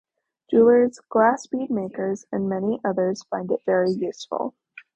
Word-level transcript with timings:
Jewellers, 0.49 0.99
glassbead 1.11 1.69
makers, 1.69 2.25
and 2.31 2.49
many 2.49 2.81
others 2.83 3.21
find 3.29 3.51
it 3.51 3.61
very 3.67 3.91
useful. 3.91 4.55